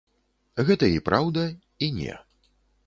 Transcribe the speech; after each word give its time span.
Гэта 0.69 0.85
і 0.95 1.03
праўда, 1.11 1.47
і 1.87 1.93
не. 2.01 2.19